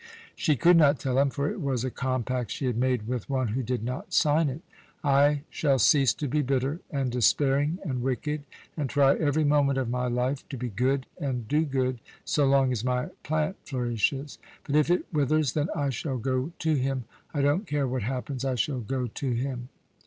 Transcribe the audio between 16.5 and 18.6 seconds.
to him I don't care what happens; I